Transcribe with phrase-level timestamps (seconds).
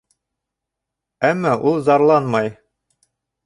[1.31, 2.53] Әммә ул зарланмай.